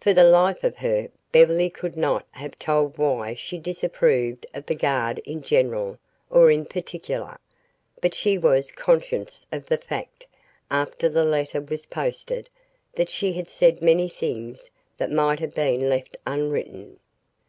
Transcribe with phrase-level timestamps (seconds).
[0.00, 4.74] For the life of her, Beverly could not have told why she disapproved of the
[4.74, 5.98] guard in general
[6.30, 7.38] or in particular,
[8.00, 10.26] but she was conscious of the fact,
[10.68, 12.48] after the letter was posted,
[12.94, 16.98] that she had said many things that might have been left unwritten.